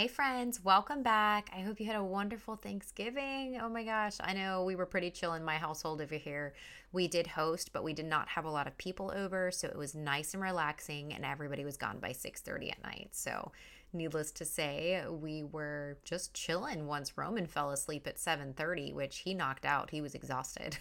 [0.00, 1.50] Hey, friends, welcome back.
[1.54, 3.60] I hope you had a wonderful Thanksgiving.
[3.62, 6.54] Oh my gosh, I know we were pretty chill in my household over here.
[6.90, 9.76] We did host, but we did not have a lot of people over, so it
[9.76, 13.10] was nice and relaxing, and everybody was gone by 6:30 at night.
[13.12, 13.52] So
[13.92, 19.34] needless to say, we were just chilling once Roman fell asleep at 7:30, which he
[19.34, 19.90] knocked out.
[19.90, 20.78] He was exhausted.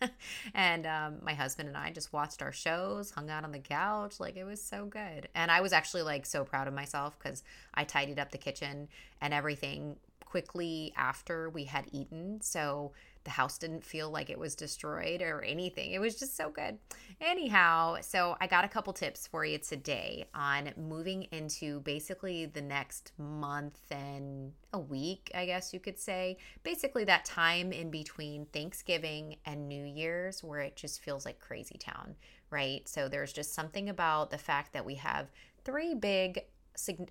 [0.54, 4.20] and um, my husband and I just watched our shows, hung out on the couch.
[4.20, 5.28] Like it was so good.
[5.34, 7.42] And I was actually like so proud of myself because
[7.74, 8.88] I tidied up the kitchen
[9.20, 12.40] and everything quickly after we had eaten.
[12.40, 12.92] So
[13.24, 15.92] the house didn't feel like it was destroyed or anything.
[15.92, 16.78] It was just so good.
[17.20, 22.62] Anyhow, so I got a couple tips for you today on moving into basically the
[22.62, 26.38] next month and a week, I guess you could say.
[26.62, 31.78] Basically, that time in between Thanksgiving and New Year's where it just feels like crazy
[31.78, 32.14] town,
[32.50, 32.88] right?
[32.88, 35.30] So there's just something about the fact that we have
[35.64, 36.40] three big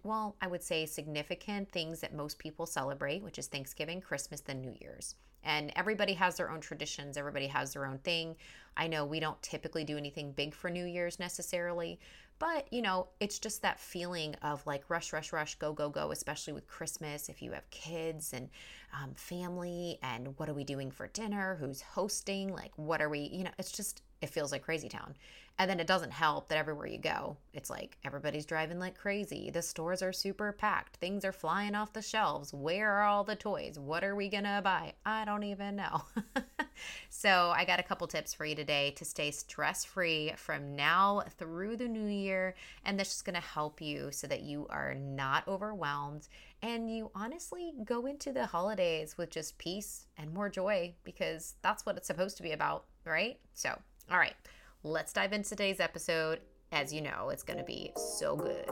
[0.03, 4.61] well, I would say significant things that most people celebrate, which is Thanksgiving, Christmas, then
[4.61, 5.15] New Year's.
[5.43, 8.35] And everybody has their own traditions, everybody has their own thing.
[8.75, 11.99] I know we don't typically do anything big for New Year's necessarily,
[12.39, 16.11] but you know, it's just that feeling of like rush, rush, rush, go, go, go,
[16.11, 17.29] especially with Christmas.
[17.29, 18.49] If you have kids and
[18.93, 21.57] um, family, and what are we doing for dinner?
[21.59, 22.53] Who's hosting?
[22.53, 25.15] Like, what are we, you know, it's just, it feels like crazy town.
[25.57, 29.49] And then it doesn't help that everywhere you go, it's like everybody's driving like crazy.
[29.51, 30.95] The stores are super packed.
[30.95, 32.53] Things are flying off the shelves.
[32.53, 33.77] Where are all the toys?
[33.77, 34.93] What are we going to buy?
[35.05, 36.03] I don't even know.
[37.09, 41.23] so, I got a couple tips for you today to stay stress free from now
[41.37, 42.55] through the new year.
[42.85, 46.29] And that's just going to help you so that you are not overwhelmed
[46.61, 51.85] and you honestly go into the holidays with just peace and more joy because that's
[51.85, 53.39] what it's supposed to be about, right?
[53.53, 53.77] So,
[54.11, 54.35] all right.
[54.83, 56.39] Let's dive into today's episode.
[56.71, 58.69] As you know, it's going to be so good.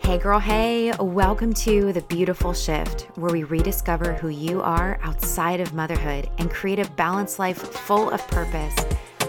[0.00, 5.60] Hey, girl, hey, welcome to The Beautiful Shift, where we rediscover who you are outside
[5.60, 8.74] of motherhood and create a balanced life full of purpose.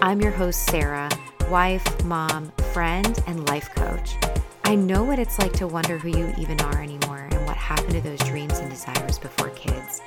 [0.02, 1.08] I'm your host, Sarah,
[1.48, 4.16] wife, mom, friend, and life coach.
[4.64, 7.92] I know what it's like to wonder who you even are anymore and what happened
[7.92, 10.00] to those dreams and desires before kids.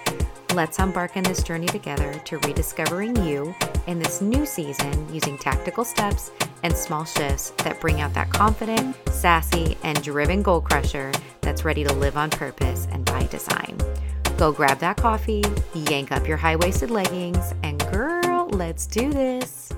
[0.57, 3.53] Let's embark on this journey together to rediscovering you
[3.85, 6.31] in this new season using tactical steps
[6.63, 11.83] and small shifts that bring out that confident, sassy, and driven goal crusher that's ready
[11.83, 13.77] to live on purpose and by design.
[14.35, 15.43] Go grab that coffee,
[15.75, 19.71] yank up your high waisted leggings, and girl, let's do this.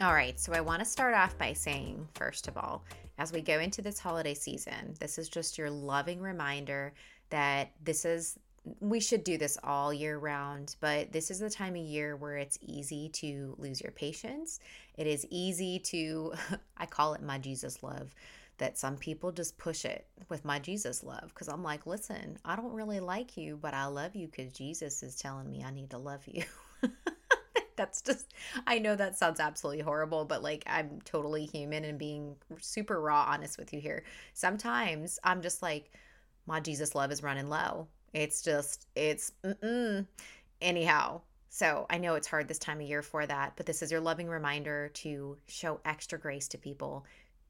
[0.00, 2.84] All right, so I want to start off by saying, first of all,
[3.18, 6.92] as we go into this holiday season, this is just your loving reminder
[7.30, 8.38] that this is,
[8.80, 12.36] we should do this all year round, but this is the time of year where
[12.36, 14.60] it's easy to lose your patience.
[14.96, 16.34] It is easy to,
[16.76, 18.14] I call it my Jesus love
[18.58, 22.54] that some people just push it with my Jesus love because I'm like, listen, I
[22.54, 25.90] don't really like you, but I love you because Jesus is telling me I need
[25.90, 26.44] to love you.
[27.82, 28.32] that's just
[28.66, 33.26] I know that sounds absolutely horrible, but like I'm totally human and being super raw
[33.28, 34.04] honest with you here.
[34.34, 35.90] Sometimes I'm just like
[36.46, 37.88] my Jesus love is running low.
[38.12, 40.06] It's just it's mm-mm.
[40.60, 41.22] anyhow.
[41.48, 44.00] So I know it's hard this time of year for that, but this is your
[44.00, 47.04] loving reminder to show extra grace to people,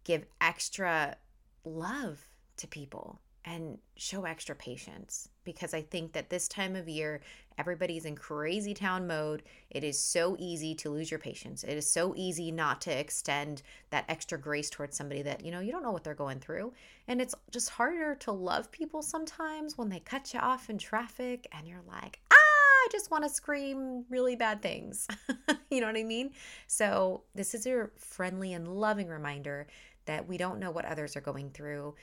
[0.04, 1.16] give extra
[1.64, 2.26] love
[2.56, 7.20] to people and show extra patience because I think that this time of year,
[7.58, 9.42] everybody's in crazy town mode.
[9.70, 11.64] It is so easy to lose your patience.
[11.64, 15.60] It is so easy not to extend that extra grace towards somebody that, you know,
[15.60, 16.72] you don't know what they're going through.
[17.08, 21.48] And it's just harder to love people sometimes when they cut you off in traffic
[21.52, 25.08] and you're like, ah, I just want to scream really bad things.
[25.70, 26.30] you know what I mean?
[26.68, 29.66] So, this is your friendly and loving reminder
[30.04, 31.94] that we don't know what others are going through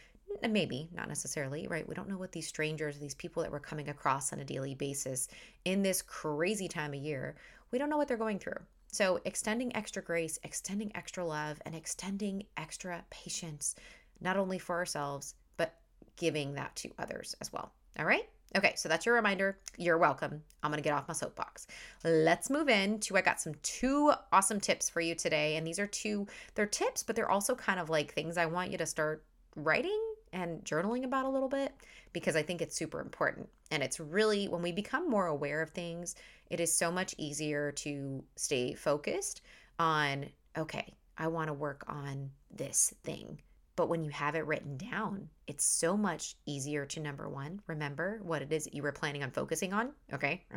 [0.43, 3.59] Uh, maybe not necessarily right we don't know what these strangers these people that we're
[3.59, 5.27] coming across on a daily basis
[5.65, 7.35] in this crazy time of year
[7.71, 11.75] we don't know what they're going through so extending extra grace extending extra love and
[11.75, 13.75] extending extra patience
[14.21, 15.75] not only for ourselves but
[16.15, 19.59] giving that to others as well all right Okay, so that's your reminder.
[19.77, 20.41] You're welcome.
[20.63, 21.67] I'm going to get off my soapbox.
[22.03, 25.77] Let's move in to I got some two awesome tips for you today and these
[25.77, 26.25] are two
[26.55, 29.23] they're tips but they're also kind of like things I want you to start
[29.55, 29.99] writing
[30.33, 31.73] and journaling about a little bit
[32.13, 33.49] because I think it's super important.
[33.71, 36.15] And it's really, when we become more aware of things,
[36.49, 39.41] it is so much easier to stay focused
[39.77, 40.25] on,
[40.57, 43.39] okay, I want to work on this thing
[43.79, 48.19] But when you have it written down, it's so much easier to number one, remember
[48.23, 49.93] what it is that you were planning on focusing on.
[50.11, 50.43] Okay.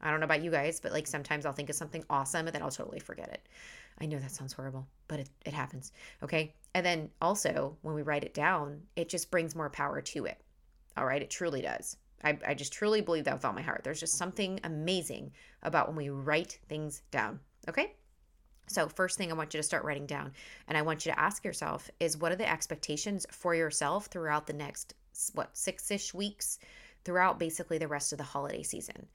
[0.00, 2.52] I don't know about you guys, but like sometimes I'll think of something awesome and
[2.52, 3.46] then I'll totally forget it.
[4.00, 5.92] I know that sounds horrible, but it, it happens.
[6.24, 6.54] Okay.
[6.74, 10.40] And then also, when we write it down, it just brings more power to it.
[10.96, 11.22] All right.
[11.22, 11.96] It truly does.
[12.24, 13.82] I, I just truly believe that with all my heart.
[13.84, 15.30] There's just something amazing
[15.62, 17.38] about when we write things down.
[17.68, 17.94] Okay.
[18.66, 20.32] So, first thing I want you to start writing down,
[20.68, 24.46] and I want you to ask yourself is what are the expectations for yourself throughout
[24.46, 24.94] the next,
[25.34, 26.58] what, six ish weeks,
[27.04, 29.06] throughout basically the rest of the holiday season?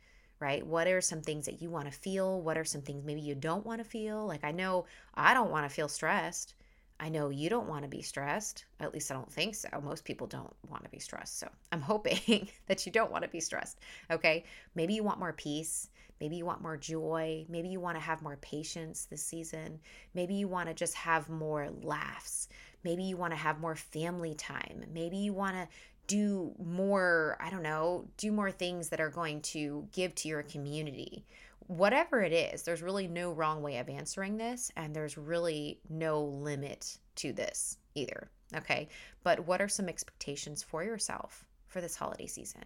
[0.41, 0.65] right?
[0.65, 2.41] What are some things that you want to feel?
[2.41, 4.25] What are some things maybe you don't want to feel?
[4.25, 6.55] Like, I know I don't want to feel stressed.
[7.01, 8.65] I know you don't want to be stressed.
[8.79, 9.67] At least I don't think so.
[9.83, 11.39] Most people don't want to be stressed.
[11.39, 13.79] So I'm hoping that you don't want to be stressed.
[14.11, 14.45] Okay.
[14.75, 15.89] Maybe you want more peace.
[16.19, 17.47] Maybe you want more joy.
[17.49, 19.79] Maybe you want to have more patience this season.
[20.13, 22.47] Maybe you want to just have more laughs.
[22.83, 24.85] Maybe you want to have more family time.
[24.93, 25.67] Maybe you want to
[26.05, 30.43] do more, I don't know, do more things that are going to give to your
[30.43, 31.25] community.
[31.71, 36.21] Whatever it is, there's really no wrong way of answering this, and there's really no
[36.21, 38.29] limit to this either.
[38.53, 38.89] Okay.
[39.23, 41.45] But what are some expectations for yourself?
[41.69, 42.63] for this holiday season?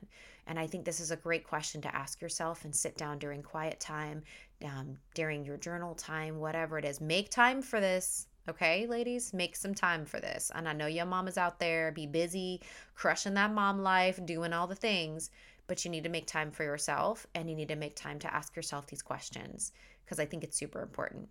[0.47, 3.43] And I think this is a great question to ask yourself and sit down during
[3.43, 4.23] quiet time,
[4.63, 6.99] um, during your journal time, whatever it is.
[6.99, 8.25] Make time for this.
[8.49, 10.51] Okay, ladies, make some time for this.
[10.55, 12.61] And I know your mama's out there, be busy,
[12.95, 15.29] crushing that mom life, doing all the things,
[15.67, 18.33] but you need to make time for yourself and you need to make time to
[18.33, 19.71] ask yourself these questions
[20.03, 21.27] because I think it's super important.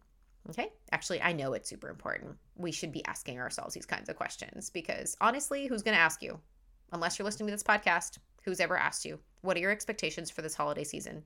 [0.50, 2.36] Okay, actually, I know it's super important.
[2.56, 6.22] We should be asking ourselves these kinds of questions because honestly, who's going to ask
[6.22, 6.38] you?
[6.92, 9.18] Unless you're listening to this podcast, who's ever asked you?
[9.40, 11.24] What are your expectations for this holiday season?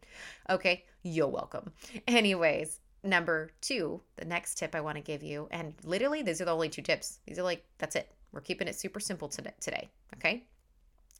[0.48, 1.72] Okay, you're welcome.
[2.06, 6.44] Anyways, number two, the next tip I want to give you, and literally these are
[6.44, 7.18] the only two tips.
[7.26, 8.10] These are like, that's it.
[8.32, 9.88] We're keeping it super simple today.
[10.14, 10.46] Okay.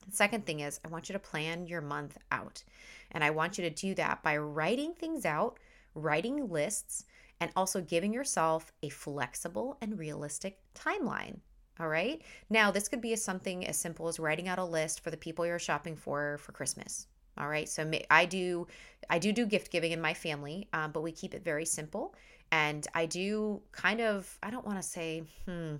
[0.07, 2.63] The second thing is, I want you to plan your month out.
[3.11, 5.59] And I want you to do that by writing things out,
[5.95, 7.05] writing lists,
[7.39, 11.39] and also giving yourself a flexible and realistic timeline.
[11.79, 12.21] All right.
[12.49, 15.45] Now, this could be something as simple as writing out a list for the people
[15.45, 17.07] you're shopping for for Christmas.
[17.37, 17.69] All right.
[17.69, 18.67] So I do,
[19.09, 22.13] I do do gift giving in my family, um, but we keep it very simple.
[22.51, 25.75] And I do kind of, I don't want to say, hmm,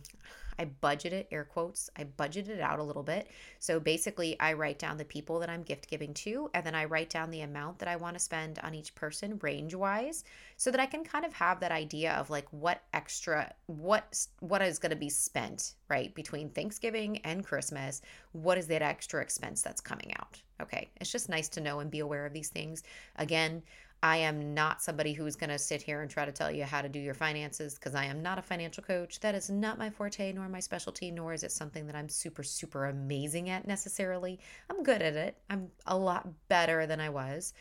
[0.59, 3.29] I budget it, air quotes, I budget it out a little bit.
[3.59, 6.83] So basically, I write down the people that I'm gift giving to, and then I
[6.83, 10.25] write down the amount that I want to spend on each person range wise,
[10.57, 14.61] so that I can kind of have that idea of like what extra, what what
[14.61, 18.01] is going to be spent right between Thanksgiving and Christmas.
[18.33, 20.41] What is that extra expense that's coming out?
[20.61, 22.83] Okay, it's just nice to know and be aware of these things.
[23.15, 23.63] Again,
[24.01, 26.81] I am not somebody who's going to sit here and try to tell you how
[26.81, 29.19] to do your finances because I am not a financial coach.
[29.19, 32.41] That is not my forte nor my specialty, nor is it something that I'm super,
[32.41, 34.39] super amazing at necessarily.
[34.69, 35.37] I'm good at it.
[35.49, 37.53] I'm a lot better than I was.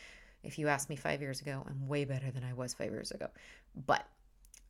[0.43, 3.11] If you asked me five years ago, I'm way better than I was five years
[3.11, 3.27] ago.
[3.85, 4.05] But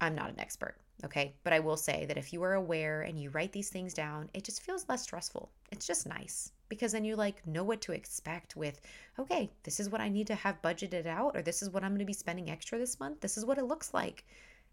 [0.01, 0.75] I'm not an expert.
[1.05, 1.35] Okay.
[1.43, 4.29] But I will say that if you are aware and you write these things down,
[4.33, 5.51] it just feels less stressful.
[5.71, 8.79] It's just nice because then you like know what to expect with,
[9.17, 11.91] okay, this is what I need to have budgeted out, or this is what I'm
[11.91, 13.19] going to be spending extra this month.
[13.21, 14.23] This is what it looks like.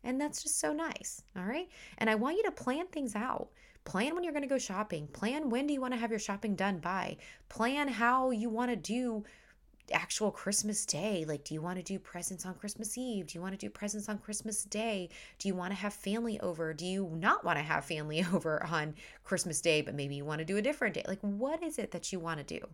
[0.04, 1.22] And that's just so nice.
[1.36, 1.68] All right.
[1.98, 3.48] And I want you to plan things out.
[3.84, 5.06] Plan when you're going to go shopping.
[5.08, 7.16] Plan when do you want to have your shopping done by.
[7.48, 9.24] Plan how you want to do
[9.92, 11.24] actual Christmas Day?
[11.26, 13.26] Like, do you want to do presents on Christmas Eve?
[13.26, 15.08] Do you want to do presents on Christmas Day?
[15.38, 16.72] Do you want to have family over?
[16.72, 20.40] Do you not want to have family over on Christmas Day, but maybe you want
[20.40, 21.04] to do a different day?
[21.06, 22.66] Like, what is it that you want to do?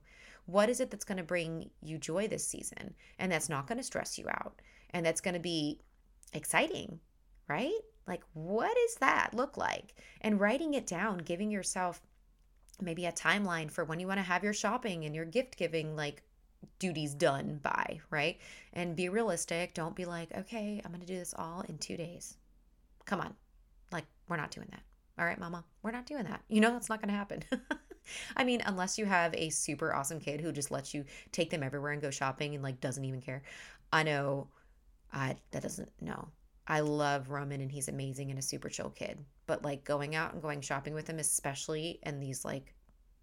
[0.47, 2.95] What is it that's going to bring you joy this season?
[3.19, 4.61] And that's not going to stress you out.
[4.91, 5.81] And that's going to be
[6.33, 6.99] exciting,
[7.49, 7.81] right?
[8.07, 9.95] Like, what does that look like?
[10.21, 12.01] And writing it down, giving yourself
[12.81, 15.95] maybe a timeline for when you want to have your shopping and your gift giving
[15.95, 16.23] like
[16.79, 18.39] duties done by, right?
[18.73, 19.75] And be realistic.
[19.75, 22.37] Don't be like, okay, I'm going to do this all in two days.
[23.05, 23.35] Come on.
[23.91, 24.83] Like, we're not doing that.
[25.19, 26.43] All right, mama, we're not doing that.
[26.49, 27.45] You know, that's not going to happen.
[28.37, 31.63] I mean, unless you have a super awesome kid who just lets you take them
[31.63, 33.43] everywhere and go shopping and like doesn't even care.
[33.93, 34.49] I know
[35.13, 36.29] I that doesn't no.
[36.67, 39.19] I love Roman and he's amazing and a super chill kid.
[39.47, 42.75] But like going out and going shopping with him, especially in these like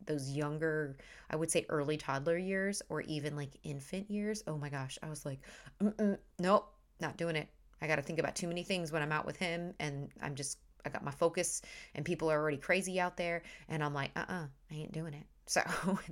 [0.06, 0.98] those younger,
[1.30, 4.44] I would say early toddler years or even like infant years.
[4.48, 5.40] Oh my gosh, I was like,
[6.40, 7.48] nope, not doing it.
[7.82, 10.36] I got to think about too many things when I'm out with him, and I'm
[10.36, 11.62] just, I got my focus,
[11.96, 14.92] and people are already crazy out there, and I'm like, uh uh-uh, uh I ain't
[14.92, 15.24] doing it.
[15.50, 15.64] So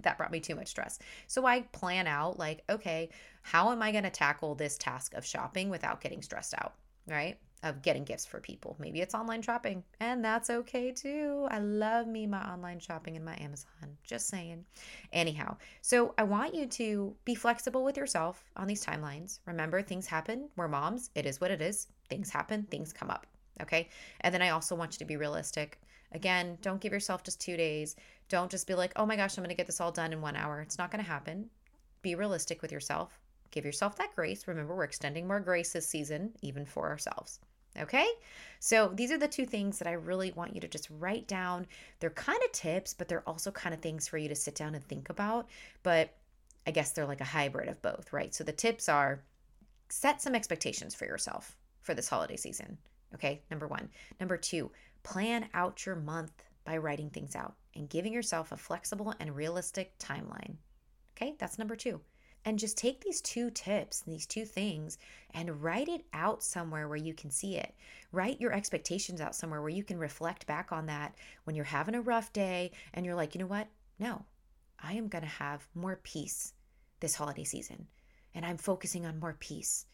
[0.02, 0.98] that brought me too much stress.
[1.28, 3.12] So I plan out, like, okay,
[3.44, 6.74] how am I going to tackle this task of shopping without getting stressed out?
[7.06, 7.38] Right.
[7.64, 8.76] Of getting gifts for people.
[8.80, 11.48] Maybe it's online shopping, and that's okay too.
[11.50, 13.98] I love me my online shopping and my Amazon.
[14.04, 14.64] Just saying.
[15.12, 19.40] Anyhow, so I want you to be flexible with yourself on these timelines.
[19.46, 20.50] Remember, things happen.
[20.56, 21.10] We're moms.
[21.16, 21.88] It is what it is.
[22.10, 23.26] Things happen, things come up.
[23.62, 23.90] Okay.
[24.22, 25.80] And then I also want you to be realistic.
[26.12, 27.96] Again, don't give yourself just two days.
[28.30, 30.22] Don't just be like, oh my gosh, I'm going to get this all done in
[30.22, 30.62] one hour.
[30.62, 31.50] It's not going to happen.
[32.02, 33.20] Be realistic with yourself.
[33.52, 34.48] Give yourself that grace.
[34.48, 37.40] Remember, we're extending more grace this season, even for ourselves.
[37.80, 38.08] Okay.
[38.60, 41.68] So these are the two things that I really want you to just write down.
[42.00, 44.76] They're kind of tips, but they're also kind of things for you to sit down
[44.76, 45.48] and think about.
[45.84, 46.16] But
[46.66, 48.34] I guess they're like a hybrid of both, right?
[48.34, 49.22] So the tips are
[49.90, 52.78] set some expectations for yourself for this holiday season.
[53.14, 53.42] Okay.
[53.50, 53.90] Number one.
[54.20, 54.72] Number two,
[55.04, 59.98] plan out your month by writing things out and giving yourself a flexible and realistic
[60.00, 60.56] timeline.
[61.16, 61.36] Okay.
[61.38, 62.02] That's number two.
[62.46, 64.98] And just take these two tips, and these two things,
[65.32, 67.76] and write it out somewhere where you can see it.
[68.12, 71.96] Write your expectations out somewhere where you can reflect back on that when you're having
[71.96, 73.68] a rough day and you're like, you know what?
[74.00, 74.24] No,
[74.80, 76.54] I am going to have more peace
[77.00, 77.88] this holiday season.
[78.34, 79.86] And I'm focusing on more peace.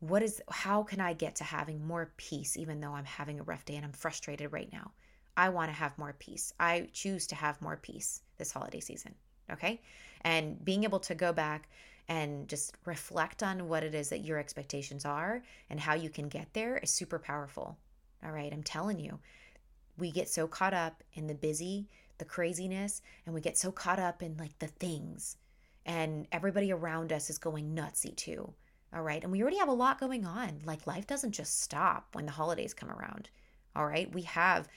[0.00, 3.44] What is, how can I get to having more peace even though I'm having a
[3.44, 4.92] rough day and I'm frustrated right now?
[5.36, 6.52] I want to have more peace.
[6.58, 9.14] I choose to have more peace this holiday season.
[9.52, 9.80] Okay.
[10.22, 11.68] And being able to go back
[12.08, 16.28] and just reflect on what it is that your expectations are and how you can
[16.28, 17.78] get there is super powerful.
[18.24, 19.18] All right, I'm telling you,
[19.96, 21.88] we get so caught up in the busy,
[22.18, 25.36] the craziness, and we get so caught up in like the things,
[25.86, 28.52] and everybody around us is going nutsy too.
[28.92, 30.60] All right, and we already have a lot going on.
[30.64, 33.30] Like life doesn't just stop when the holidays come around.
[33.76, 34.68] All right, we have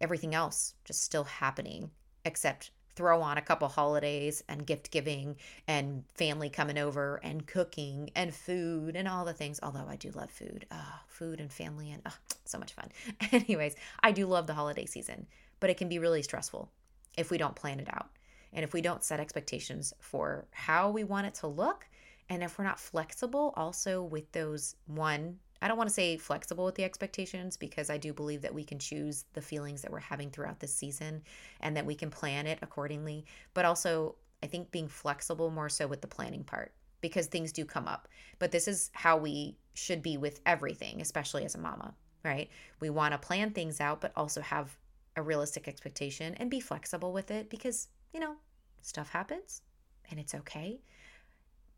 [0.00, 1.90] everything else just still happening,
[2.24, 5.34] except throw on a couple holidays and gift giving
[5.66, 9.58] and family coming over and cooking and food and all the things.
[9.62, 12.14] Although I do love food, oh, food and family and oh,
[12.44, 12.90] so much fun.
[13.32, 15.26] Anyways, I do love the holiday season,
[15.60, 16.70] but it can be really stressful
[17.16, 18.10] if we don't plan it out
[18.52, 21.86] and if we don't set expectations for how we want it to look
[22.28, 26.64] and if we're not flexible also with those one I don't want to say flexible
[26.64, 29.98] with the expectations because I do believe that we can choose the feelings that we're
[29.98, 31.22] having throughout this season
[31.60, 33.26] and that we can plan it accordingly.
[33.52, 37.64] But also, I think being flexible more so with the planning part because things do
[37.64, 38.08] come up.
[38.38, 42.48] But this is how we should be with everything, especially as a mama, right?
[42.80, 44.76] We want to plan things out, but also have
[45.16, 48.34] a realistic expectation and be flexible with it because, you know,
[48.80, 49.62] stuff happens
[50.10, 50.80] and it's okay.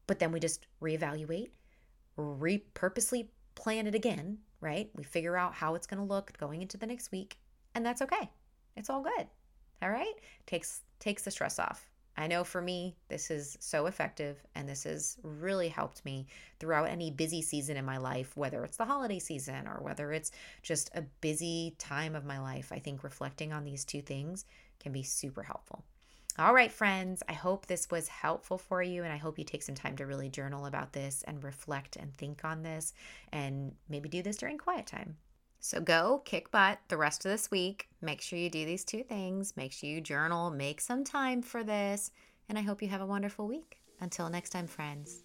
[0.06, 1.50] But then we just reevaluate,
[2.16, 4.90] re purposely plan it again, right?
[4.94, 7.38] We figure out how it's going to look going into the next week,
[7.74, 8.30] and that's okay.
[8.76, 9.26] It's all good.
[9.82, 10.14] All right?
[10.46, 11.90] Takes takes the stress off.
[12.16, 16.26] I know for me, this is so effective and this has really helped me
[16.60, 20.30] throughout any busy season in my life, whether it's the holiday season or whether it's
[20.62, 22.70] just a busy time of my life.
[22.70, 24.44] I think reflecting on these two things
[24.78, 25.84] can be super helpful.
[26.38, 29.62] All right, friends, I hope this was helpful for you, and I hope you take
[29.62, 32.94] some time to really journal about this and reflect and think on this,
[33.32, 35.16] and maybe do this during quiet time.
[35.60, 37.88] So go kick butt the rest of this week.
[38.00, 39.56] Make sure you do these two things.
[39.58, 42.10] Make sure you journal, make some time for this,
[42.48, 43.78] and I hope you have a wonderful week.
[44.00, 45.24] Until next time, friends.